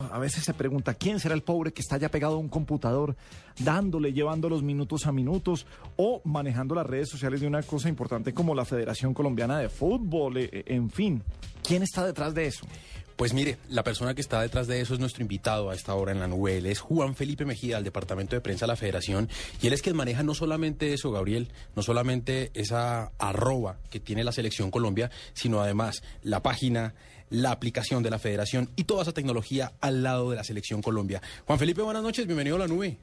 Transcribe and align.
A 0.00 0.20
veces 0.20 0.44
se 0.44 0.54
pregunta 0.54 0.94
quién 0.94 1.18
será 1.18 1.34
el 1.34 1.42
pobre 1.42 1.72
que 1.72 1.80
está 1.80 1.96
ya 1.96 2.08
pegado 2.08 2.34
a 2.34 2.38
un 2.38 2.48
computador, 2.48 3.16
dándole, 3.58 4.12
llevando 4.12 4.48
los 4.48 4.62
minutos 4.62 5.08
a 5.08 5.12
minutos 5.12 5.66
o 5.96 6.22
manejando 6.22 6.76
las 6.76 6.86
redes 6.86 7.08
sociales 7.08 7.40
de 7.40 7.48
una 7.48 7.64
cosa 7.64 7.88
importante 7.88 8.32
como 8.32 8.54
la 8.54 8.64
Federación 8.64 9.12
Colombiana 9.12 9.58
de 9.58 9.68
Fútbol, 9.68 10.36
eh, 10.36 10.50
eh, 10.52 10.64
en 10.68 10.88
fin. 10.88 11.20
¿Quién 11.64 11.82
está 11.82 12.06
detrás 12.06 12.32
de 12.32 12.46
eso? 12.46 12.64
Pues 13.18 13.34
mire, 13.34 13.56
la 13.68 13.82
persona 13.82 14.14
que 14.14 14.20
está 14.20 14.40
detrás 14.40 14.68
de 14.68 14.80
eso 14.80 14.94
es 14.94 15.00
nuestro 15.00 15.22
invitado 15.22 15.70
a 15.70 15.74
esta 15.74 15.92
hora 15.96 16.12
en 16.12 16.20
la 16.20 16.28
nube. 16.28 16.58
Él 16.58 16.66
es 16.66 16.78
Juan 16.78 17.16
Felipe 17.16 17.44
Mejía, 17.44 17.74
del 17.74 17.84
Departamento 17.84 18.36
de 18.36 18.40
Prensa 18.40 18.64
de 18.64 18.68
la 18.68 18.76
Federación. 18.76 19.28
Y 19.60 19.66
él 19.66 19.72
es 19.72 19.82
quien 19.82 19.96
maneja 19.96 20.22
no 20.22 20.34
solamente 20.34 20.92
eso, 20.92 21.10
Gabriel, 21.10 21.48
no 21.74 21.82
solamente 21.82 22.52
esa 22.54 23.10
arroba 23.18 23.78
que 23.90 23.98
tiene 23.98 24.22
la 24.22 24.30
Selección 24.30 24.70
Colombia, 24.70 25.10
sino 25.32 25.60
además 25.60 26.04
la 26.22 26.44
página, 26.44 26.94
la 27.28 27.50
aplicación 27.50 28.04
de 28.04 28.10
la 28.10 28.20
Federación 28.20 28.70
y 28.76 28.84
toda 28.84 29.02
esa 29.02 29.12
tecnología 29.12 29.72
al 29.80 30.04
lado 30.04 30.30
de 30.30 30.36
la 30.36 30.44
Selección 30.44 30.80
Colombia. 30.80 31.20
Juan 31.44 31.58
Felipe, 31.58 31.82
buenas 31.82 32.04
noches, 32.04 32.24
bienvenido 32.24 32.54
a 32.54 32.60
la 32.60 32.68
nube. 32.68 32.98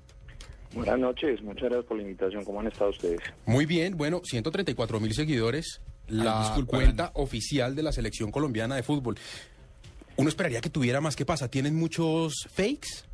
Buenas 0.73 0.97
noches, 0.97 1.41
muchas 1.41 1.63
gracias 1.63 1.86
por 1.88 1.97
la 1.97 2.03
invitación. 2.03 2.45
¿Cómo 2.45 2.61
han 2.61 2.67
estado 2.67 2.91
ustedes? 2.91 3.20
Muy 3.45 3.66
bien, 3.66 3.97
bueno, 3.97 4.22
134 4.23 4.97
mil 5.02 5.13
seguidores, 5.13 5.81
la 6.08 6.55
cuenta 6.66 7.11
oficial 7.16 7.75
de 7.75 7.84
la 7.84 7.91
Selección 7.91 8.31
Colombiana 8.31 8.77
de 8.77 8.84
Fútbol. 8.84 9.17
Uno 10.17 10.29
esperaría 10.29 10.61
que 10.61 10.69
tuviera 10.69 11.01
más. 11.01 11.15
¿Qué 11.15 11.25
pasa? 11.25 11.49
¿Tienen 11.49 11.75
muchos 11.75 12.47
fakes? 12.49 13.05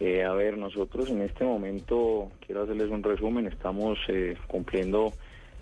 Eh, 0.00 0.24
a 0.24 0.32
ver, 0.32 0.56
nosotros 0.56 1.10
en 1.10 1.20
este 1.20 1.44
momento, 1.44 2.32
quiero 2.44 2.62
hacerles 2.62 2.88
un 2.88 3.02
resumen, 3.02 3.46
estamos 3.46 3.98
eh, 4.08 4.34
cumpliendo 4.46 5.12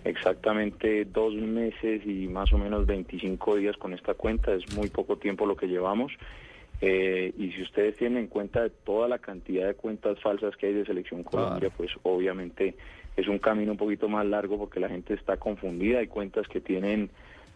exactamente 0.05 1.03
dos 1.03 1.33
meses 1.33 2.05
y 2.05 2.27
más 2.27 2.53
o 2.53 2.57
menos 2.57 2.85
25 2.85 3.57
días 3.57 3.75
con 3.75 3.93
esta 3.93 4.13
cuenta, 4.13 4.53
es 4.53 4.73
muy 4.73 4.87
poco 4.87 5.17
tiempo 5.17 5.45
lo 5.45 5.57
que 5.57 5.67
llevamos. 5.67 6.13
Eh, 6.81 7.33
y 7.37 7.51
si 7.51 7.61
ustedes 7.63 7.97
tienen 7.97 8.19
en 8.19 8.27
cuenta 8.27 8.69
toda 8.85 9.09
la 9.09 9.19
cantidad 9.19 9.67
de 9.67 9.73
cuentas 9.73 10.17
falsas 10.21 10.55
que 10.55 10.67
hay 10.67 10.73
de 10.73 10.85
Selección 10.85 11.23
Colombia, 11.23 11.69
pues 11.75 11.91
obviamente 12.03 12.75
es 13.17 13.27
un 13.27 13.39
camino 13.39 13.73
un 13.73 13.77
poquito 13.77 14.07
más 14.07 14.25
largo 14.25 14.57
porque 14.57 14.79
la 14.79 14.87
gente 14.87 15.13
está 15.13 15.35
confundida. 15.35 15.99
Hay 15.99 16.07
cuentas 16.07 16.47
que 16.47 16.61
tienen, 16.61 17.09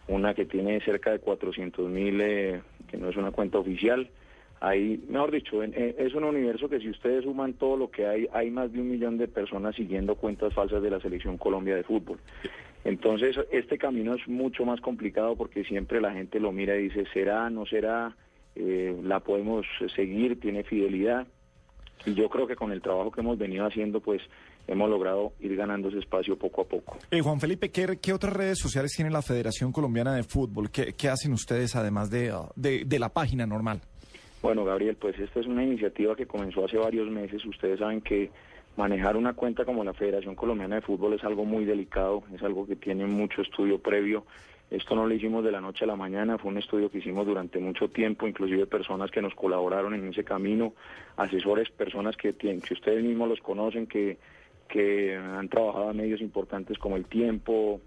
una 0.08 0.34
que 0.34 0.44
tiene 0.44 0.78
cerca 0.80 1.12
de 1.12 1.20
400 1.20 1.88
mil, 1.88 2.20
eh, 2.20 2.60
que 2.88 2.96
no 2.96 3.08
es 3.08 3.16
una 3.16 3.30
cuenta 3.30 3.58
oficial. 3.58 4.08
Hay, 4.60 5.02
mejor 5.08 5.30
dicho, 5.30 5.62
en- 5.62 5.74
es 5.74 6.14
un 6.14 6.24
universo 6.24 6.68
que 6.68 6.80
si 6.80 6.88
ustedes 6.88 7.24
suman 7.24 7.54
todo 7.54 7.76
lo 7.76 7.90
que 7.90 8.06
hay, 8.06 8.28
hay 8.32 8.50
más 8.50 8.72
de 8.72 8.80
un 8.80 8.90
millón 8.90 9.18
de 9.18 9.28
personas 9.28 9.74
siguiendo 9.74 10.14
cuentas 10.14 10.54
falsas 10.54 10.82
de 10.82 10.90
la 10.90 11.00
Selección 11.00 11.36
Colombia 11.36 11.76
de 11.76 11.82
Fútbol. 11.82 12.18
Entonces, 12.84 13.36
este 13.50 13.78
camino 13.78 14.14
es 14.14 14.26
mucho 14.28 14.64
más 14.64 14.80
complicado 14.80 15.36
porque 15.36 15.64
siempre 15.64 16.00
la 16.00 16.12
gente 16.12 16.38
lo 16.40 16.52
mira 16.52 16.76
y 16.76 16.84
dice, 16.84 17.04
¿será, 17.12 17.48
no 17.50 17.66
será? 17.66 18.16
Eh, 18.56 18.94
la 19.02 19.20
podemos 19.20 19.66
seguir, 19.96 20.38
tiene 20.38 20.62
fidelidad. 20.64 21.26
Y 22.06 22.14
yo 22.14 22.28
creo 22.28 22.46
que 22.46 22.56
con 22.56 22.70
el 22.70 22.82
trabajo 22.82 23.10
que 23.10 23.20
hemos 23.20 23.38
venido 23.38 23.66
haciendo, 23.66 24.00
pues 24.00 24.20
hemos 24.66 24.90
logrado 24.90 25.32
ir 25.40 25.56
ganando 25.56 25.88
ese 25.88 25.98
espacio 25.98 26.36
poco 26.38 26.62
a 26.62 26.64
poco. 26.64 26.98
Eh, 27.10 27.20
Juan 27.20 27.40
Felipe, 27.40 27.70
¿qué, 27.70 27.98
qué 28.00 28.12
otras 28.12 28.32
redes 28.34 28.58
sociales 28.58 28.92
tiene 28.94 29.10
la 29.10 29.22
Federación 29.22 29.72
Colombiana 29.72 30.14
de 30.14 30.22
Fútbol? 30.22 30.70
¿Qué, 30.70 30.94
qué 30.94 31.08
hacen 31.08 31.32
ustedes 31.32 31.76
además 31.76 32.10
de, 32.10 32.30
ah, 32.30 32.48
de, 32.56 32.84
de 32.84 32.98
la 32.98 33.08
página 33.08 33.46
normal? 33.46 33.80
Bueno, 34.42 34.64
Gabriel, 34.64 34.96
pues 34.96 35.18
esta 35.18 35.40
es 35.40 35.46
una 35.46 35.64
iniciativa 35.64 36.14
que 36.14 36.26
comenzó 36.26 36.66
hace 36.66 36.76
varios 36.76 37.10
meses. 37.10 37.44
Ustedes 37.46 37.78
saben 37.78 38.02
que 38.02 38.30
manejar 38.76 39.16
una 39.16 39.32
cuenta 39.32 39.64
como 39.64 39.84
la 39.84 39.94
Federación 39.94 40.34
Colombiana 40.34 40.76
de 40.76 40.82
Fútbol 40.82 41.14
es 41.14 41.24
algo 41.24 41.46
muy 41.46 41.64
delicado, 41.64 42.24
es 42.34 42.42
algo 42.42 42.66
que 42.66 42.76
tiene 42.76 43.06
mucho 43.06 43.40
estudio 43.40 43.78
previo. 43.78 44.26
Esto 44.70 44.94
no 44.94 45.06
lo 45.06 45.14
hicimos 45.14 45.44
de 45.44 45.52
la 45.52 45.60
noche 45.60 45.84
a 45.84 45.86
la 45.86 45.96
mañana, 45.96 46.38
fue 46.38 46.50
un 46.50 46.58
estudio 46.58 46.90
que 46.90 46.98
hicimos 46.98 47.26
durante 47.26 47.58
mucho 47.58 47.88
tiempo, 47.88 48.26
inclusive 48.26 48.66
personas 48.66 49.10
que 49.10 49.22
nos 49.22 49.34
colaboraron 49.34 49.94
en 49.94 50.08
ese 50.08 50.24
camino, 50.24 50.72
asesores, 51.16 51.70
personas 51.70 52.16
que, 52.16 52.32
tienen, 52.32 52.60
que 52.60 52.74
ustedes 52.74 53.04
mismos 53.04 53.28
los 53.28 53.40
conocen, 53.40 53.86
que, 53.86 54.18
que 54.68 55.16
han 55.16 55.48
trabajado 55.48 55.90
en 55.90 55.98
medios 55.98 56.20
importantes 56.20 56.78
como 56.78 56.96
El 56.96 57.04
Tiempo, 57.04 57.80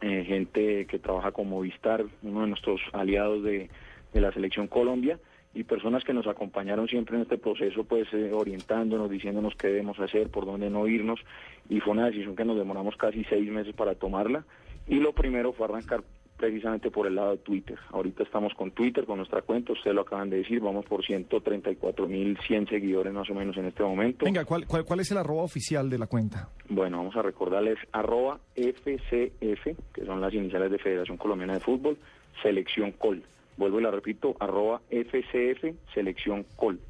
eh, 0.00 0.24
gente 0.24 0.86
que 0.86 0.98
trabaja 0.98 1.32
con 1.32 1.48
Movistar, 1.48 2.04
uno 2.22 2.42
de 2.42 2.48
nuestros 2.48 2.80
aliados 2.92 3.42
de, 3.42 3.70
de 4.12 4.20
la 4.20 4.32
Selección 4.32 4.68
Colombia, 4.68 5.18
y 5.54 5.64
personas 5.64 6.02
que 6.04 6.14
nos 6.14 6.26
acompañaron 6.26 6.88
siempre 6.88 7.16
en 7.16 7.22
este 7.22 7.36
proceso, 7.36 7.84
pues 7.84 8.08
eh, 8.12 8.32
orientándonos, 8.32 9.10
diciéndonos 9.10 9.54
qué 9.54 9.68
debemos 9.68 9.98
hacer, 10.00 10.30
por 10.30 10.46
dónde 10.46 10.70
no 10.70 10.86
irnos, 10.86 11.20
y 11.68 11.80
fue 11.80 11.92
una 11.92 12.06
decisión 12.06 12.36
que 12.36 12.44
nos 12.44 12.56
demoramos 12.56 12.96
casi 12.96 13.24
seis 13.24 13.50
meses 13.50 13.74
para 13.74 13.94
tomarla, 13.94 14.44
y 14.86 14.96
lo 14.96 15.12
primero 15.12 15.52
fue 15.52 15.66
arrancar 15.66 16.02
precisamente 16.42 16.90
por 16.90 17.06
el 17.06 17.14
lado 17.14 17.30
de 17.30 17.38
Twitter. 17.38 17.78
Ahorita 17.92 18.24
estamos 18.24 18.52
con 18.54 18.72
Twitter, 18.72 19.04
con 19.04 19.18
nuestra 19.18 19.42
cuenta, 19.42 19.72
ustedes 19.72 19.94
lo 19.94 20.02
acaban 20.02 20.28
de 20.28 20.38
decir, 20.38 20.58
vamos 20.58 20.84
por 20.84 21.04
134.100 21.04 22.68
seguidores 22.68 23.12
más 23.12 23.30
o 23.30 23.34
menos 23.34 23.56
en 23.56 23.66
este 23.66 23.84
momento. 23.84 24.24
Venga, 24.24 24.44
¿cuál, 24.44 24.66
cuál, 24.66 24.84
cuál 24.84 24.98
es 24.98 25.10
el 25.12 25.18
arroba 25.18 25.44
oficial 25.44 25.88
de 25.88 25.98
la 25.98 26.08
cuenta? 26.08 26.48
Bueno, 26.68 26.96
vamos 26.96 27.14
a 27.14 27.22
recordarles 27.22 27.78
arroba 27.92 28.40
FCF, 28.56 29.92
que 29.94 30.04
son 30.04 30.20
las 30.20 30.34
iniciales 30.34 30.72
de 30.72 30.78
Federación 30.78 31.16
Colombiana 31.16 31.54
de 31.54 31.60
Fútbol, 31.60 31.96
Selección 32.42 32.90
Col. 32.90 33.22
Vuelvo 33.56 33.78
y 33.78 33.84
la 33.84 33.92
repito, 33.92 34.34
arroba 34.40 34.80
FCF, 34.90 35.76
Selección 35.94 36.44
Col. 36.56 36.80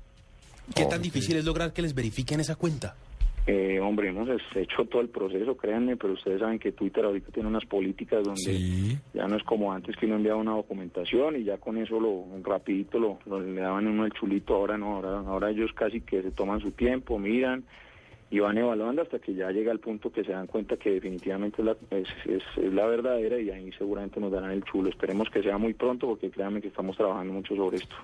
¿Qué 0.75 0.87
tan 0.87 1.03
difícil 1.03 1.37
es 1.37 1.45
lograr 1.45 1.75
que 1.75 1.83
les 1.83 1.95
verifiquen 1.95 2.41
esa 2.41 2.57
cuenta? 2.57 2.97
Eh, 3.47 3.81
hombre, 3.81 4.09
hemos 4.09 4.29
hecho 4.55 4.85
todo 4.85 5.03
el 5.03 5.09
proceso, 5.09 5.57
créanme, 5.57 5.97
pero 5.97 6.13
ustedes 6.13 6.39
saben 6.39 6.61
que 6.61 6.71
Twitter 6.71 7.05
ahorita 7.05 7.33
tiene 7.33 7.49
unas 7.49 7.65
políticas 7.65 8.23
donde 8.23 8.41
Sí. 8.41 8.97
ya 9.15 9.27
no 9.27 9.37
es 9.37 9.43
como 9.43 9.73
antes 9.73 9.97
que 9.97 10.07
uno 10.07 10.15
enviaba 10.15 10.39
una 10.41 10.53
documentación 10.53 11.35
y 11.37 11.43
ya 11.45 11.59
con 11.59 11.77
eso 11.77 11.99
lo 11.99 12.25
rapidito 12.45 13.01
lo, 13.01 13.19
lo- 13.27 13.41
le 13.41 13.61
daban 13.61 13.89
uno 13.89 14.05
el 14.05 14.13
chulito, 14.13 14.55
ahora 14.55 14.79
no, 14.79 14.95
ahora, 14.95 15.19
ahora 15.29 15.51
ellos 15.51 15.73
casi 15.75 16.01
que 16.03 16.23
se 16.23 16.31
toman 16.31 16.61
su 16.61 16.71
tiempo, 16.71 17.19
miran 17.19 17.65
y 18.32 18.38
van 18.41 18.56
evaluando 18.56 19.03
hasta 19.03 19.19
que 19.19 19.34
ya 19.34 19.50
llega 19.50 19.70
el 19.72 19.78
punto 19.78 20.10
que 20.10 20.25
se 20.25 20.32
dan 20.32 20.47
cuenta 20.47 20.78
que 20.78 20.93
definitivamente 20.93 21.60
es 21.91 22.43
la, 22.56 22.87
verdadera 22.87 23.38
y 23.38 23.50
ahí 23.50 23.70
seguramente 23.76 24.19
nos 24.20 24.32
darán 24.32 24.53
el 24.53 24.65
chulo. 24.65 24.88
Esperemos 24.88 25.28
que 25.28 25.43
sea 25.43 25.59
muy 25.59 25.75
pronto 25.75 26.06
porque 26.06 26.31
créanme 26.31 26.62
que 26.62 26.69
estamos 26.69 26.97
trabajando 26.97 27.34
mucho 27.34 27.54
sobre 27.54 27.76
esto. 27.76 27.94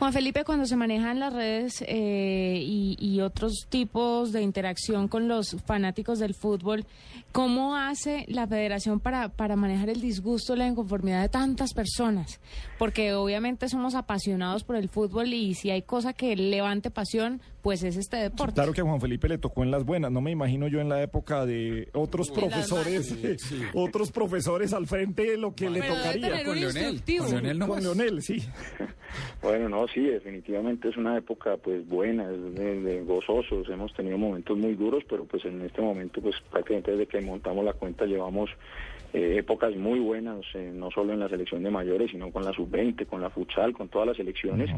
Juan 0.00 0.12
Felipe, 0.12 0.42
cuando 0.42 0.64
se 0.66 0.74
manejan 0.74 1.20
las 1.20 1.32
redes 1.32 1.84
eh, 1.86 2.58
y, 2.60 2.96
y 2.98 3.20
otros 3.20 3.68
tipos 3.68 4.32
de 4.32 4.42
interacción 4.42 5.06
con 5.06 5.28
los 5.28 5.56
fanáticos 5.64 6.18
del 6.18 6.34
fútbol, 6.34 6.84
¿cómo 7.30 7.76
hace 7.76 8.24
la 8.26 8.48
federación 8.48 8.98
para, 8.98 9.28
para 9.28 9.54
manejar 9.54 9.88
el 9.88 10.00
disgusto, 10.00 10.56
la 10.56 10.66
inconformidad 10.66 11.22
de 11.22 11.28
tantas 11.28 11.74
personas? 11.74 12.40
Porque 12.76 13.14
obviamente 13.14 13.68
somos 13.68 13.94
apasionados 13.94 14.64
por 14.64 14.74
el 14.74 14.88
fútbol 14.88 15.32
y 15.32 15.54
si 15.54 15.70
hay 15.70 15.82
cosa 15.82 16.12
que 16.12 16.34
levante 16.34 16.90
pasión, 16.90 17.40
pues 17.66 17.82
es 17.82 17.96
este 17.96 18.18
deporte. 18.18 18.54
Claro 18.54 18.72
que 18.72 18.80
a 18.80 18.84
Juan 18.84 19.00
Felipe 19.00 19.26
le 19.26 19.38
tocó 19.38 19.64
en 19.64 19.72
las 19.72 19.84
buenas. 19.84 20.12
No 20.12 20.20
me 20.20 20.30
imagino 20.30 20.68
yo 20.68 20.80
en 20.80 20.88
la 20.88 21.02
época 21.02 21.44
de 21.44 21.88
otros 21.94 22.30
profesores, 22.30 23.12
otros 23.74 24.12
profesores 24.12 24.72
al 24.72 24.86
frente 24.86 25.36
lo 25.36 25.52
que 25.52 25.68
le 25.68 25.80
Pero 25.80 25.96
debe 25.96 26.04
tocaría. 26.04 26.28
tener 26.28 26.48
un 26.48 26.58
instructivo. 26.58 27.26
Con 27.66 27.82
Leonel, 27.82 28.22
sí. 28.22 28.38
Bueno, 29.42 29.68
no, 29.68 29.88
sí, 29.88 30.00
definitivamente 30.00 30.90
es 30.90 30.96
una 30.96 31.16
época 31.16 31.56
pues 31.56 31.88
buena, 31.88 32.30
es 32.30 32.54
de, 32.54 32.82
de 32.82 33.02
gozosos, 33.02 33.68
hemos 33.68 33.92
tenido 33.94 34.18
momentos 34.18 34.58
muy 34.58 34.74
duros, 34.74 35.04
pero 35.08 35.24
pues 35.24 35.44
en 35.46 35.62
este 35.62 35.80
momento 35.80 36.20
pues 36.20 36.34
prácticamente 36.50 36.90
desde 36.90 37.06
que 37.06 37.20
montamos 37.22 37.64
la 37.64 37.72
cuenta 37.72 38.04
llevamos 38.04 38.50
eh, 39.14 39.38
épocas 39.38 39.74
muy 39.74 40.00
buenas, 40.00 40.44
eh, 40.54 40.70
no 40.74 40.90
solo 40.90 41.14
en 41.14 41.20
la 41.20 41.28
selección 41.28 41.62
de 41.62 41.70
mayores, 41.70 42.10
sino 42.10 42.30
con 42.30 42.44
la 42.44 42.52
sub-20, 42.52 43.06
con 43.06 43.22
la 43.22 43.30
futsal, 43.30 43.72
con 43.72 43.88
todas 43.88 44.08
las 44.08 44.16
selecciones, 44.18 44.68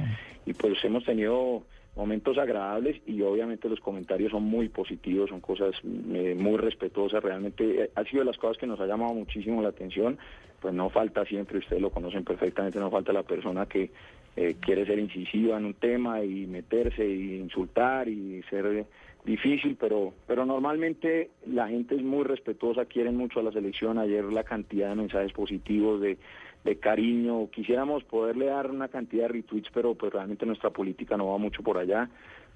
y 0.47 0.53
pues 0.53 0.75
hemos 0.85 1.05
tenido 1.05 1.65
momentos 1.99 2.39
agradables 2.39 3.03
y 3.07 3.21
obviamente 3.23 3.69
los 3.69 3.81
comentarios 3.81 4.31
son 4.31 4.45
muy 4.45 4.69
positivos, 4.69 5.31
son 5.31 5.41
cosas 5.41 5.75
eh, 5.85 6.37
muy 6.39 6.57
respetuosas, 6.57 7.23
realmente 7.23 7.83
eh, 7.83 7.91
ha 7.97 8.05
sido 8.05 8.21
de 8.21 8.27
las 8.27 8.39
cosas 8.39 8.57
que 8.57 8.69
nos 8.69 8.79
ha 8.79 8.87
llamado 8.87 9.13
muchísimo 9.15 9.61
la 9.61 9.71
atención, 9.71 10.17
pues 10.61 10.73
no 10.73 10.91
falta 10.91 11.25
siempre, 11.25 11.59
ustedes 11.59 11.83
lo 11.83 11.91
conocen 11.91 12.23
perfectamente, 12.23 12.79
no 12.79 12.89
falta 12.89 13.13
la 13.13 13.25
persona 13.25 13.67
que 13.67 13.91
eh, 14.37 14.55
quiere 14.61 14.87
ser 14.87 15.01
incisiva 15.01 15.59
en 15.59 15.65
un 15.65 15.75
tema 15.75 16.23
y 16.23 16.47
meterse 16.47 17.05
y 17.05 17.41
insultar 17.41 18.09
y 18.09 18.45
ser 18.49 18.67
eh, 18.67 18.87
difícil, 19.25 19.77
pero 19.79 20.15
pero 20.29 20.47
normalmente 20.47 21.31
la 21.47 21.67
gente 21.67 21.97
es 21.97 22.03
muy 22.05 22.23
respetuosa, 22.23 22.85
quieren 22.85 23.17
mucho 23.17 23.41
a 23.41 23.43
la 23.43 23.51
selección, 23.51 23.99
ayer 23.99 24.23
la 24.25 24.45
cantidad 24.45 24.91
de 24.91 24.95
mensajes 24.95 25.33
positivos 25.33 26.01
de 26.01 26.17
de 26.65 26.79
cariño, 26.79 27.49
quisiéramos 27.51 28.05
poderle 28.05 28.47
dar 28.47 28.71
una 28.71 28.89
cantidad 28.89 29.25
de 29.25 29.35
retweets, 29.35 29.71
pero 29.73 29.95
pues 29.95 30.13
realmente 30.13 30.47
nuestra 30.47 30.71
política 30.71 31.17
no 31.17 31.29
va 31.31 31.39
mucho 31.39 31.63
por 31.63 31.79
allá. 31.79 32.09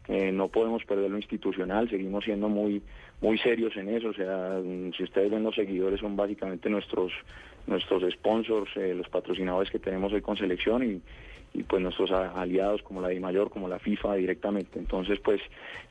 Eh, 0.08 0.32
no 0.32 0.48
podemos 0.48 0.84
perder 0.84 1.10
lo 1.10 1.16
institucional, 1.16 1.88
seguimos 1.88 2.24
siendo 2.24 2.48
muy 2.48 2.82
muy 3.20 3.38
serios 3.38 3.76
en 3.76 3.88
eso, 3.88 4.08
o 4.08 4.12
sea, 4.12 4.60
mm, 4.60 4.92
si 4.94 5.04
ustedes 5.04 5.30
ven 5.30 5.44
los 5.44 5.54
seguidores 5.54 6.00
son 6.00 6.16
básicamente 6.16 6.68
nuestros 6.68 7.12
nuestros 7.68 8.02
sponsors, 8.12 8.76
eh, 8.76 8.94
los 8.94 9.08
patrocinadores 9.08 9.70
que 9.70 9.78
tenemos 9.78 10.12
hoy 10.12 10.20
con 10.20 10.36
selección 10.36 10.82
y, 10.82 11.00
y 11.54 11.62
pues 11.62 11.82
nuestros 11.82 12.10
aliados 12.10 12.82
como 12.82 13.00
la 13.00 13.08
DIMAYOR, 13.08 13.50
como 13.50 13.68
la 13.68 13.78
FIFA 13.78 14.14
directamente. 14.14 14.78
Entonces, 14.78 15.20
pues 15.20 15.40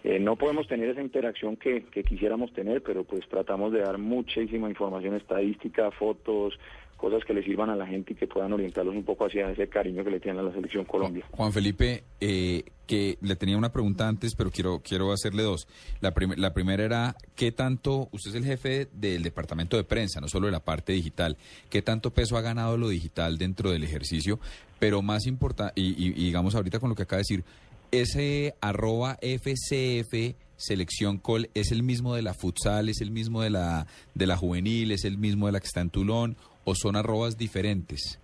eh, 0.04 0.20
no 0.20 0.36
podemos 0.36 0.68
tener 0.68 0.90
esa 0.90 1.02
interacción 1.02 1.56
que, 1.56 1.84
que 1.84 2.04
quisiéramos 2.04 2.52
tener, 2.54 2.82
pero 2.82 3.04
pues 3.04 3.28
tratamos 3.30 3.72
de 3.72 3.80
dar 3.80 3.98
muchísima 3.98 4.70
información 4.70 5.16
estadística, 5.16 5.92
fotos, 5.92 6.60
cosas 7.02 7.26
que 7.26 7.34
le 7.34 7.44
sirvan 7.44 7.72
a 7.72 7.76
la 7.76 7.88
gente 7.88 8.14
y 8.14 8.16
que 8.16 8.28
puedan 8.28 8.54
orientarlos 8.54 8.96
un 8.96 9.04
poco 9.04 9.26
hacia 9.26 9.50
ese 9.50 9.68
cariño 9.68 10.04
que 10.04 10.12
le 10.12 10.20
tienen 10.20 10.40
a 10.40 10.44
la 10.44 10.54
selección 10.54 10.86
Colombia. 10.86 11.26
Juan 11.32 11.52
Felipe, 11.52 12.04
eh, 12.20 12.64
que 12.86 13.18
le 13.22 13.36
tenía 13.36 13.58
una 13.58 13.72
pregunta 13.72 14.08
antes, 14.08 14.36
pero 14.36 14.52
quiero, 14.52 14.82
quiero 14.84 15.12
hacerle 15.12 15.42
dos. 15.42 15.68
La, 16.00 16.14
la 16.38 16.54
primera 16.54 16.84
era, 16.84 17.16
¿qué 17.36 17.52
tanto, 17.52 18.08
usted 18.12 18.30
es 18.30 18.36
el 18.36 18.46
jefe 18.46 18.88
del 18.94 19.24
departamento 19.24 19.78
de 19.78 19.84
prensa, 19.84 20.22
no 20.22 20.28
solo 20.28 20.46
de 20.46 20.52
la 20.52 20.60
parte 20.60 20.94
digital, 20.94 21.38
qué 21.72 21.82
tanto 21.82 22.12
peso 22.12 22.38
ha 22.38 22.42
ganado 22.42 22.78
lo 22.78 22.90
digital 22.90 23.40
dentro 23.40 23.72
del 23.72 23.84
ejercicio? 23.84 24.40
Pero 24.78 25.02
más 25.02 25.26
importante, 25.26 25.74
y, 25.82 25.96
y 25.98 26.26
digamos 26.26 26.54
ahorita 26.54 26.80
con 26.80 26.90
lo 26.90 26.96
que 26.96 27.04
acaba 27.04 27.18
de 27.18 27.24
decir, 27.24 27.44
ese 27.92 28.54
arroba 28.62 29.18
FCF 29.22 30.36
selección 30.62 31.18
col 31.18 31.50
es 31.54 31.72
el 31.72 31.84
mismo 31.84 32.16
de 32.16 32.22
la 32.22 32.34
futsal, 32.34 32.90
es 32.90 33.02
el 33.02 33.12
mismo 33.12 33.42
de 33.42 33.50
la, 33.50 33.88
de 34.16 34.28
la 34.28 34.38
juvenil, 34.38 34.92
es 34.92 35.06
el 35.06 35.18
mismo 35.18 35.48
de 35.48 35.54
la 35.54 35.60
que 35.60 35.66
está 35.66 35.82
en 35.82 35.90
Tulón 35.90 36.38
o 36.64 36.76
son 36.76 36.96
arrobas 36.96 37.38
diferentes? 37.38 38.20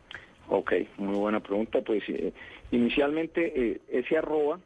Ok, 0.50 0.74
muy 0.98 1.18
buena 1.18 1.40
pregunta. 1.40 1.82
Pues 1.82 2.04
eh, 2.08 2.32
inicialmente 2.72 3.72
eh, 3.72 3.82
ese 3.90 4.18
arroba 4.18 4.60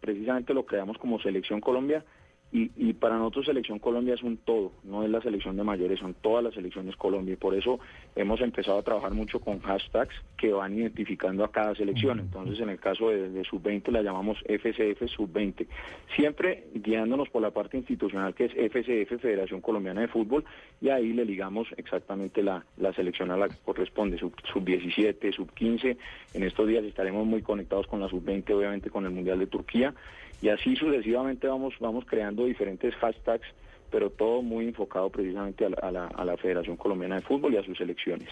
precisamente 0.00 0.52
lo 0.52 0.66
creamos 0.66 0.98
como 0.98 1.20
Selección 1.20 1.60
Colombia 1.60 2.04
y, 2.52 2.70
y, 2.76 2.92
para 2.92 3.16
nosotros 3.16 3.46
Selección 3.46 3.78
Colombia 3.78 4.12
es 4.12 4.22
un 4.22 4.36
todo, 4.36 4.72
no 4.84 5.02
es 5.02 5.10
la 5.10 5.22
selección 5.22 5.56
de 5.56 5.64
mayores, 5.64 5.98
son 5.98 6.14
todas 6.14 6.44
las 6.44 6.52
selecciones 6.52 6.96
Colombia 6.96 7.32
y 7.32 7.36
por 7.36 7.54
eso 7.54 7.80
hemos 8.14 8.42
empezado 8.42 8.78
a 8.78 8.82
trabajar 8.82 9.12
mucho 9.12 9.40
con 9.40 9.58
hashtags 9.60 10.14
que 10.36 10.52
van 10.52 10.76
identificando 10.76 11.44
a 11.44 11.50
cada 11.50 11.74
selección. 11.74 12.20
Entonces 12.20 12.60
en 12.60 12.68
el 12.68 12.78
caso 12.78 13.08
de, 13.08 13.42
Sub-20 13.44 13.90
la 13.90 14.02
llamamos 14.02 14.38
FCF 14.44 15.10
Sub-20, 15.16 15.66
siempre 16.14 16.64
guiándonos 16.74 17.30
por 17.30 17.40
la 17.40 17.50
parte 17.50 17.78
institucional 17.78 18.34
que 18.34 18.44
es 18.44 18.52
FCF 18.52 19.22
Federación 19.22 19.62
Colombiana 19.62 20.02
de 20.02 20.08
Fútbol 20.08 20.44
y 20.80 20.90
ahí 20.90 21.14
le 21.14 21.24
ligamos 21.24 21.68
exactamente 21.78 22.42
la, 22.42 22.66
la 22.76 22.92
selección 22.92 23.30
a 23.30 23.36
la 23.38 23.48
que 23.48 23.56
corresponde, 23.64 24.18
Sub-17, 24.18 25.34
Sub-15. 25.34 25.96
En 26.34 26.42
estos 26.42 26.68
días 26.68 26.84
estaremos 26.84 27.26
muy 27.26 27.40
conectados 27.40 27.86
con 27.86 28.00
la 28.00 28.08
Sub-20, 28.08 28.52
obviamente 28.52 28.90
con 28.90 29.06
el 29.06 29.10
Mundial 29.10 29.38
de 29.38 29.46
Turquía 29.46 29.94
y 30.42 30.48
así 30.48 30.74
sucesivamente 30.74 31.46
vamos, 31.46 31.74
vamos 31.78 32.04
creando 32.04 32.41
diferentes 32.44 32.94
hashtags, 32.96 33.46
pero 33.90 34.10
todo 34.10 34.42
muy 34.42 34.66
enfocado 34.66 35.10
precisamente 35.10 35.66
a 35.66 35.90
la, 35.90 36.06
a 36.06 36.24
la, 36.24 36.36
Federación 36.36 36.76
Colombiana 36.76 37.16
de 37.16 37.22
Fútbol 37.22 37.54
y 37.54 37.58
a 37.58 37.62
sus 37.62 37.80
elecciones. 37.80 38.28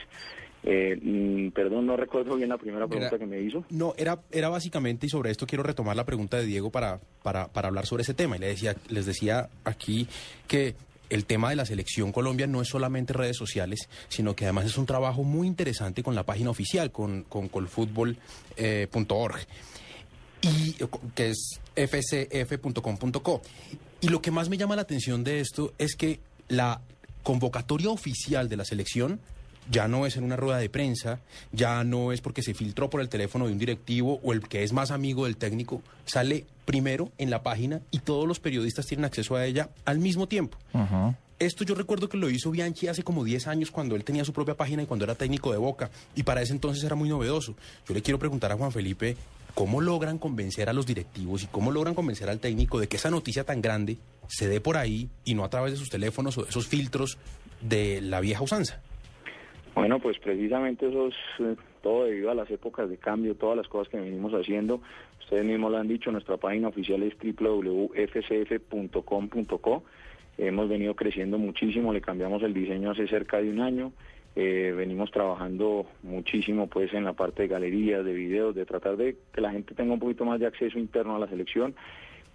Eh, 0.62 0.99
mm, 1.01 1.51
perdón, 1.51 1.87
no 1.87 1.97
recuerdo 1.97 2.37
bien 2.37 2.49
la 2.49 2.59
primera 2.59 2.87
pregunta 2.87 3.19
que 3.19 3.27
me 3.27 3.41
hizo. 3.41 3.65
No, 3.71 3.95
era, 3.97 4.21
era 4.31 4.49
básicamente, 4.49 5.07
y 5.07 5.09
sobre 5.09 5.31
esto 5.31 5.47
quiero 5.47 5.62
retomar 5.62 5.97
la 5.97 6.05
pregunta 6.05 6.39
de 6.39 6.47
Diego 6.47 6.71
para, 6.71 7.01
para, 7.23 7.49
para 7.49 7.69
hablar 7.69 7.87
sobre 7.87 8.03
ese 8.03 8.15
tema. 8.15 8.37
Y 8.37 8.41
le 8.41 8.49
decía, 8.49 8.75
les 8.89 9.07
decía 9.07 9.49
aquí 9.65 10.07
que 10.49 10.75
el 11.11 11.27
tema 11.27 11.51
de 11.51 11.56
la 11.56 11.67
selección 11.67 12.13
Colombia 12.13 12.47
no 12.47 12.63
es 12.63 12.69
solamente 12.69 13.13
redes 13.13 13.37
sociales, 13.37 13.89
sino 14.09 14.35
que 14.35 14.45
además 14.45 14.65
es 14.67 14.79
un 14.79 14.87
trabajo 14.87 15.25
muy 15.25 15.47
interesante 15.47 16.03
con 16.03 16.15
la 16.15 16.25
página 16.25 16.51
oficial, 16.51 16.91
con, 16.91 17.25
con 17.25 17.49
colfutbol.org. 17.49 18.17
Eh, 18.56 18.89
y 20.43 20.77
que 21.15 21.31
es 21.31 21.61
fcf.com.co. 21.77 23.43
Y 24.01 24.09
lo 24.09 24.23
que 24.23 24.31
más 24.31 24.49
me 24.49 24.57
llama 24.57 24.77
la 24.77 24.83
atención 24.83 25.25
de 25.25 25.41
esto 25.41 25.75
es 25.79 25.95
que 25.95 26.21
la 26.49 26.81
convocatoria 27.23 27.91
oficial 27.91 28.49
de 28.49 28.57
la 28.57 28.65
selección 28.65 29.21
ya 29.71 29.89
no 29.89 30.07
es 30.07 30.17
en 30.17 30.25
una 30.25 30.37
rueda 30.37 30.59
de 30.59 30.69
prensa, 30.69 31.21
ya 31.53 31.85
no 31.85 32.13
es 32.13 32.21
porque 32.21 32.43
se 32.43 32.55
filtró 32.55 32.91
por 32.91 33.01
el 33.01 33.09
teléfono 33.09 33.47
de 33.47 33.53
un 33.53 33.59
directivo 33.59 34.21
o 34.23 34.33
el 34.33 34.49
que 34.49 34.65
es 34.65 34.73
más 34.73 34.91
amigo 34.91 35.27
del 35.27 35.37
técnico, 35.37 35.83
sale 36.07 36.47
primero 36.65 37.13
en 37.19 37.31
la 37.31 37.43
página 37.43 37.81
y 37.91 38.01
todos 38.01 38.27
los 38.27 38.41
periodistas 38.41 38.87
tienen 38.87 39.05
acceso 39.05 39.37
a 39.37 39.47
ella 39.47 39.71
al 39.85 39.99
mismo 39.99 40.27
tiempo. 40.27 40.59
Esto 41.39 41.65
yo 41.65 41.75
recuerdo 41.75 42.09
que 42.09 42.19
lo 42.19 42.29
hizo 42.29 42.51
Bianchi 42.51 42.89
hace 42.89 43.03
como 43.03 43.25
10 43.25 43.47
años 43.47 43.71
cuando 43.71 43.97
él 43.97 44.05
tenía 44.05 44.25
su 44.25 44.33
propia 44.33 44.57
página 44.57 44.83
y 44.83 44.87
cuando 44.87 45.05
era 45.05 45.15
técnico 45.15 45.53
de 45.53 45.59
Boca 45.59 45.91
y 46.15 46.23
para 46.23 46.43
ese 46.43 46.53
entonces 46.53 46.85
era 46.85 46.97
muy 46.97 47.09
novedoso. 47.09 47.55
Yo 47.89 47.95
le 47.95 48.03
quiero 48.03 48.19
preguntar 48.19 48.53
a 48.53 48.57
Juan 48.57 48.73
Felipe 48.73 49.17
¿Cómo 49.55 49.81
logran 49.81 50.19
convencer 50.19 50.69
a 50.69 50.73
los 50.73 50.87
directivos 50.87 51.43
y 51.44 51.47
cómo 51.47 51.70
logran 51.70 51.94
convencer 51.94 52.29
al 52.29 52.41
técnico 52.41 52.79
de 52.79 52.88
que 52.88 52.97
esa 52.97 53.11
noticia 53.11 53.44
tan 53.44 53.61
grande 53.61 53.99
se 54.29 54.49
dé 54.49 54.61
por 54.61 54.76
ahí 54.76 55.08
y 55.25 55.35
no 55.35 55.44
a 55.44 55.50
través 55.50 55.73
de 55.73 55.79
sus 55.79 55.91
teléfonos 55.91 56.38
o 56.38 56.43
de 56.43 56.50
esos 56.50 56.67
filtros 56.69 57.19
de 57.61 58.00
la 58.00 58.20
vieja 58.20 58.43
usanza? 58.43 58.82
Bueno, 59.75 59.99
pues 59.99 60.19
precisamente 60.19 60.88
eso 60.88 61.08
es 61.08 61.14
eh, 61.41 61.56
todo 61.82 62.05
debido 62.05 62.31
a 62.31 62.35
las 62.35 62.50
épocas 62.50 62.88
de 62.88 62.97
cambio, 62.97 63.35
todas 63.35 63.56
las 63.56 63.69
cosas 63.69 63.88
que 63.88 63.99
venimos 63.99 64.32
haciendo. 64.32 64.81
Ustedes 65.20 65.44
mismos 65.44 65.70
lo 65.73 65.79
han 65.79 65.88
dicho, 65.88 66.11
nuestra 66.11 66.37
página 66.37 66.69
oficial 66.69 67.03
es 67.03 67.14
www.fcf.com.co. 67.19 67.94
Hemos 70.38 70.69
venido 70.69 70.94
creciendo 70.94 71.38
muchísimo, 71.38 71.93
le 71.93 72.00
cambiamos 72.00 72.43
el 72.43 72.55
diseño 72.55 72.91
hace 72.91 73.06
cerca 73.06 73.38
de 73.38 73.50
un 73.50 73.61
año. 73.61 73.93
Eh, 74.37 74.73
venimos 74.77 75.11
trabajando 75.11 75.87
muchísimo 76.03 76.69
pues 76.69 76.94
en 76.94 77.05
la 77.05 77.15
parte 77.15 77.43
de 77.43 77.49
galerías, 77.49 78.05
de 78.05 78.12
videos, 78.12 78.55
de 78.55 78.65
tratar 78.65 78.97
de 78.97 79.17
que 79.32 79.41
la 79.41 79.50
gente 79.50 79.75
tenga 79.75 79.93
un 79.93 79.99
poquito 79.99 80.25
más 80.25 80.38
de 80.38 80.47
acceso 80.47 80.79
interno 80.79 81.17
a 81.17 81.19
la 81.19 81.29
selección 81.29 81.75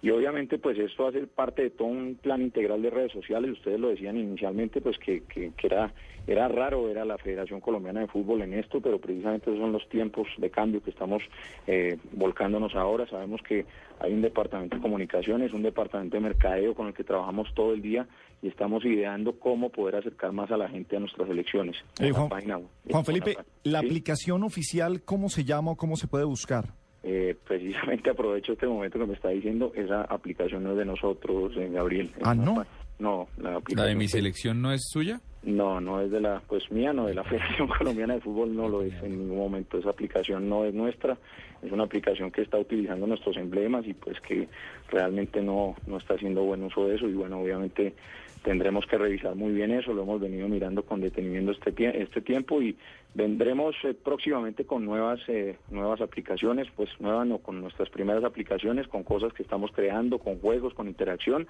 y 0.02 0.10
obviamente 0.10 0.58
pues 0.58 0.78
esto 0.78 1.08
hace 1.08 1.26
parte 1.26 1.62
de 1.62 1.70
todo 1.70 1.88
un 1.88 2.16
plan 2.20 2.42
integral 2.42 2.82
de 2.82 2.90
redes 2.90 3.12
sociales, 3.12 3.52
ustedes 3.52 3.80
lo 3.80 3.88
decían 3.88 4.16
inicialmente 4.16 4.80
pues 4.80 4.98
que, 4.98 5.22
que, 5.24 5.52
era, 5.62 5.92
era 6.26 6.48
raro 6.48 6.88
era 6.88 7.04
la 7.04 7.18
Federación 7.18 7.60
Colombiana 7.60 8.00
de 8.00 8.06
Fútbol 8.06 8.42
en 8.42 8.54
esto, 8.54 8.80
pero 8.80 9.00
precisamente 9.00 9.50
esos 9.50 9.60
son 9.60 9.72
los 9.72 9.88
tiempos 9.88 10.28
de 10.36 10.50
cambio 10.50 10.82
que 10.82 10.90
estamos 10.90 11.22
eh, 11.66 11.98
volcándonos 12.12 12.74
ahora, 12.74 13.06
sabemos 13.08 13.40
que 13.42 13.64
hay 13.98 14.12
un 14.12 14.20
departamento 14.20 14.76
de 14.76 14.82
comunicaciones, 14.82 15.52
un 15.52 15.62
departamento 15.62 16.16
de 16.16 16.22
mercadeo 16.22 16.74
con 16.74 16.88
el 16.88 16.94
que 16.94 17.02
trabajamos 17.02 17.48
todo 17.54 17.72
el 17.72 17.80
día 17.80 18.06
y 18.42 18.48
estamos 18.48 18.84
ideando 18.84 19.38
cómo 19.38 19.70
poder 19.70 19.96
acercar 19.96 20.32
más 20.32 20.50
a 20.50 20.56
la 20.56 20.68
gente 20.68 20.96
a 20.96 21.00
nuestras 21.00 21.28
elecciones. 21.30 21.76
Eh, 21.98 22.10
Juan, 22.10 23.04
Felipe, 23.04 23.36
la 23.64 23.78
aplicación 23.78 24.42
oficial, 24.42 25.02
¿cómo 25.02 25.30
se 25.30 25.44
llama 25.44 25.72
o 25.72 25.76
cómo 25.76 25.96
se 25.96 26.06
puede 26.06 26.24
buscar? 26.24 26.74
Eh, 27.08 27.36
precisamente 27.46 28.10
aprovecho 28.10 28.54
este 28.54 28.66
momento 28.66 28.98
que 28.98 29.06
me 29.06 29.14
está 29.14 29.28
diciendo, 29.28 29.70
esa 29.76 30.02
aplicación 30.02 30.64
no 30.64 30.72
es 30.72 30.78
de 30.78 30.84
nosotros, 30.84 31.52
eh, 31.56 31.70
Gabriel. 31.72 32.10
Ah, 32.22 32.34
no. 32.34 32.66
No, 32.98 33.28
la 33.36 33.56
aplicación. 33.56 33.76
¿La 33.76 33.84
de 33.84 33.94
mi 33.94 34.08
selección 34.08 34.60
no 34.60 34.72
es 34.72 34.88
suya? 34.90 35.20
No, 35.44 35.80
no 35.80 36.00
es 36.00 36.10
de 36.10 36.20
la, 36.20 36.42
pues 36.48 36.68
mía, 36.72 36.92
no, 36.92 37.06
de 37.06 37.14
la 37.14 37.22
Federación 37.24 37.68
Colombiana 37.68 38.14
de 38.14 38.20
Fútbol 38.22 38.56
no 38.56 38.68
lo 38.68 38.82
es 38.82 38.94
en 39.04 39.18
ningún 39.18 39.38
momento. 39.38 39.78
Esa 39.78 39.90
aplicación 39.90 40.48
no 40.48 40.64
es 40.64 40.74
nuestra, 40.74 41.16
es 41.62 41.70
una 41.70 41.84
aplicación 41.84 42.32
que 42.32 42.42
está 42.42 42.58
utilizando 42.58 43.06
nuestros 43.06 43.36
emblemas 43.36 43.86
y 43.86 43.94
pues 43.94 44.18
que 44.20 44.48
realmente 44.88 45.40
no, 45.42 45.76
no 45.86 45.98
está 45.98 46.14
haciendo 46.14 46.42
buen 46.42 46.64
uso 46.64 46.88
de 46.88 46.96
eso 46.96 47.06
y 47.06 47.12
bueno, 47.12 47.38
obviamente 47.40 47.94
tendremos 48.42 48.86
que 48.86 48.98
revisar 48.98 49.34
muy 49.34 49.52
bien 49.52 49.70
eso, 49.72 49.92
lo 49.92 50.02
hemos 50.02 50.20
venido 50.20 50.48
mirando 50.48 50.84
con 50.84 51.00
detenimiento 51.00 51.52
este, 51.52 52.02
este 52.02 52.20
tiempo 52.20 52.62
y 52.62 52.76
vendremos 53.14 53.74
eh, 53.84 53.94
próximamente 53.94 54.64
con 54.64 54.84
nuevas 54.84 55.20
eh, 55.28 55.56
nuevas 55.70 56.00
aplicaciones, 56.00 56.68
pues 56.76 56.90
nuevas 57.00 57.26
no, 57.26 57.38
con 57.38 57.60
nuestras 57.60 57.88
primeras 57.90 58.24
aplicaciones, 58.24 58.88
con 58.88 59.02
cosas 59.02 59.32
que 59.32 59.42
estamos 59.42 59.72
creando, 59.72 60.18
con 60.18 60.38
juegos, 60.38 60.74
con 60.74 60.86
interacción, 60.86 61.46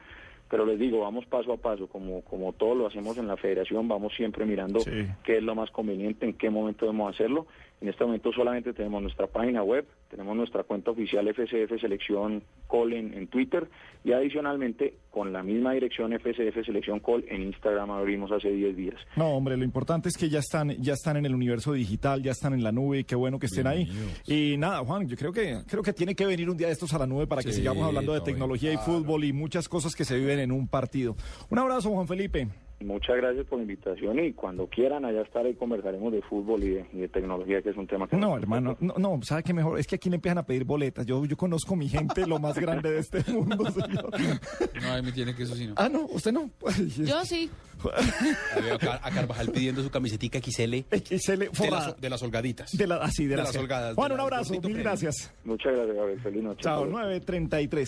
pero 0.49 0.65
les 0.65 0.79
digo, 0.79 1.01
vamos 1.01 1.27
paso 1.27 1.53
a 1.53 1.57
paso, 1.57 1.89
como, 1.89 2.23
como 2.23 2.53
todo 2.53 2.75
lo 2.75 2.87
hacemos 2.87 3.19
en 3.19 3.27
la 3.27 3.37
federación, 3.37 3.89
vamos 3.89 4.15
siempre 4.15 4.47
mirando 4.47 4.81
qué 5.25 5.39
es 5.39 5.43
lo 5.43 5.55
más 5.55 5.71
conveniente, 5.71 6.25
en 6.25 6.35
qué 6.35 6.51
momento 6.51 6.87
debemos 6.87 7.15
hacerlo. 7.15 7.47
En 7.81 7.89
este 7.89 8.05
momento 8.05 8.33
solamente 8.33 8.73
tenemos 8.73 9.03
nuestra 9.03 9.27
página 9.27 9.63
web, 9.63 9.87
tenemos 10.09 10.35
nuestra 10.35 10.63
cuenta 10.63 10.93
oficial 10.93 11.29
FCF 11.29 11.79
Selección 11.79 12.43
Call 12.71 12.95
en, 12.95 13.27
Twitter 13.27 13.69
y 14.03 14.13
adicionalmente 14.13 14.95
con 15.11 15.31
la 15.33 15.43
misma 15.43 15.73
dirección 15.73 16.13
FCF 16.19 16.65
Selección 16.65 17.01
Call 17.01 17.25
en 17.29 17.43
Instagram 17.43 17.91
abrimos 17.91 18.33
hace 18.33 18.51
10 18.51 18.77
días. 18.77 18.95
No, 19.17 19.29
hombre, 19.29 19.59
lo 19.59 19.65
importante 19.65 20.09
es 20.09 20.17
que 20.17 20.31
ya 20.31 20.39
están, 20.39 20.71
ya 20.81 20.95
están 20.95 21.19
en 21.19 21.27
el 21.27 21.35
universo 21.35 21.75
digital, 21.75 22.23
ya 22.23 22.33
están 22.33 22.55
en 22.55 22.65
la 22.65 22.73
nube 22.73 23.01
y 23.01 23.05
qué 23.05 23.15
bueno 23.15 23.39
que 23.39 23.47
estén 23.47 23.67
ahí. 23.67 23.87
Y 24.27 24.57
nada, 24.57 24.79
Juan, 24.79 25.07
yo 25.07 25.17
creo 25.17 25.33
que, 25.33 25.59
creo 25.69 25.83
que 25.83 25.93
tiene 25.93 26.15
que 26.15 26.25
venir 26.25 26.49
un 26.49 26.57
día 26.57 26.69
de 26.69 26.73
estos 26.73 26.95
a 26.95 26.99
la 26.99 27.07
nube 27.07 27.27
para 27.27 27.43
que 27.43 27.53
sigamos 27.53 27.87
hablando 27.87 28.15
de 28.15 28.23
tecnología 28.23 28.73
y 28.73 28.79
fútbol 28.79 29.25
y 29.25 29.35
muchas 29.35 29.69
cosas 29.69 29.95
que 29.95 30.07
se 30.07 30.17
viven 30.17 30.39
en 30.39 30.51
un 30.51 30.67
partido. 30.67 31.15
Un 31.51 31.59
abrazo, 31.59 31.91
Juan 31.91 32.09
Felipe. 32.09 32.49
Muchas 32.81 33.17
gracias 33.17 33.47
por 33.47 33.59
la 33.59 33.63
invitación 33.63 34.19
y 34.19 34.35
cuando 34.35 34.67
quieran 34.67 35.07
allá 35.07 35.23
estaré 35.23 35.51
y 35.51 35.55
conversaremos 35.55 36.13
de 36.13 36.21
fútbol 36.21 36.63
y 36.63 36.71
de, 36.99 37.09
tecnología, 37.09 37.63
que 37.63 37.71
es 37.71 37.77
un 37.77 37.87
tema 37.87 38.07
que... 38.07 38.17
No, 38.17 38.37
hermano, 38.37 38.77
no, 38.81 38.95
no, 38.99 39.19
¿sabe 39.23 39.43
qué 39.43 39.55
mejor? 39.55 39.79
Es 39.79 39.87
que 39.87 39.95
aquí 39.95 40.11
le 40.11 40.17
empiezan 40.17 40.39
a 40.39 40.43
pedir 40.45 40.65
boletas. 40.65 41.07
Yo, 41.07 41.25
yo 41.25 41.37
conozco 41.39 41.75
mi 41.75 41.89
gente, 41.89 42.27
lo 42.27 42.39
más 42.39 42.59
grande 42.59 42.91
de 42.91 42.99
este 42.99 43.25
mundo, 43.33 43.71
señor. 43.71 44.11
No, 44.83 44.93
a 44.93 45.03
mí 45.03 45.11
tiene 45.11 45.35
que 45.35 45.45
eso 45.45 45.55
sí, 45.55 45.71
Ah, 45.77 45.89
no, 45.89 46.07
usted 46.07 46.33
no. 46.33 46.51
yo 46.99 47.25
sí. 47.25 47.51
a 49.03 49.11
Carvajal 49.11 49.51
pidiendo 49.51 49.83
su 49.83 49.91
camisetica 49.91 50.39
XL. 50.39 50.85
XL, 50.91 51.39
de, 51.39 51.71
las, 51.71 52.01
de 52.01 52.11
las 52.11 52.23
holgaditas. 52.23 52.77
De, 52.77 52.87
la, 52.87 52.97
así, 52.97 53.27
de, 53.27 53.37
las, 53.37 53.57
holgadas. 53.57 53.95
Juan, 53.95 54.13
un 54.13 54.21
abrazo, 54.21 54.55
mil 54.61 54.79
gracias. 54.79 55.33
Muchas 55.45 55.73
gracias, 55.75 55.97
Gabriel. 55.97 56.21
Feliz 56.21 56.43
noche. 56.43 56.61
Chao, 56.63 56.87
9.33. 56.87 57.85